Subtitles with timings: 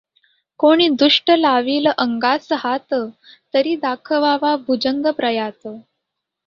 [0.59, 2.93] कुणी दुष्ट लावील अंगास हात,
[3.53, 5.67] तरी दाखवावा भुजंगप्रयात.